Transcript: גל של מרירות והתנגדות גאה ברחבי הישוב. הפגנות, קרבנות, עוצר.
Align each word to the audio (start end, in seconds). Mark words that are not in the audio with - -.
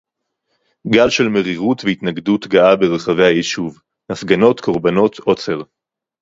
גל 0.93 1.09
של 1.09 1.23
מרירות 1.27 1.85
והתנגדות 1.85 2.47
גאה 2.47 2.75
ברחבי 2.75 3.25
הישוב. 3.25 3.79
הפגנות, 4.11 4.59
קרבנות, 4.61 5.19
עוצר. 5.19 5.57